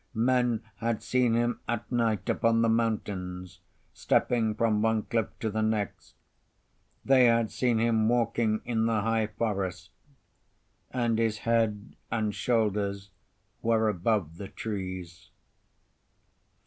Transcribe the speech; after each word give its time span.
Men 0.15 0.63
had 0.77 1.03
seen 1.03 1.35
him 1.35 1.59
at 1.67 1.91
night 1.91 2.27
upon 2.27 2.63
the 2.63 2.69
mountains, 2.69 3.59
stepping 3.93 4.55
from 4.55 4.81
one 4.81 5.03
cliff 5.03 5.27
to 5.41 5.51
the 5.51 5.61
next; 5.61 6.15
they 7.05 7.25
had 7.25 7.51
seen 7.51 7.77
him 7.79 8.09
walking 8.09 8.63
in 8.65 8.87
the 8.87 9.01
high 9.01 9.27
forest, 9.27 9.91
and 10.89 11.19
his 11.19 11.37
head 11.45 11.95
and 12.09 12.33
shoulders 12.33 13.11
were 13.61 13.89
above 13.89 14.37
the 14.37 14.47
trees. 14.47 15.29